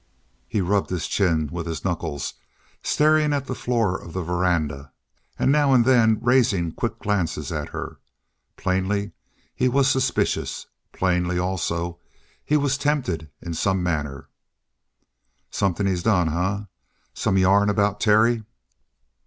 [0.47, 2.33] He rubbed his chin with his knuckles,
[2.81, 4.91] staring at the floor of the veranda,
[5.37, 7.99] and now and then raising quick glances at her.
[8.57, 9.11] Plainly
[9.55, 10.65] he was suspicious.
[10.91, 11.99] Plainly, also,
[12.43, 14.27] he was tempted in some manner.
[15.51, 16.63] "Something he's done, eh?
[17.13, 18.41] Some yarn about Terry?"